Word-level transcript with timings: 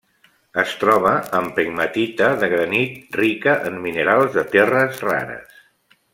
Es 0.61 0.71
troba 0.83 1.11
en 1.39 1.49
pegmatita 1.59 2.29
de 2.45 2.49
granit 2.55 3.19
rica 3.23 3.53
en 3.71 3.77
minerals 3.85 4.35
de 4.39 4.47
terres 4.57 5.05
rares. 5.11 5.63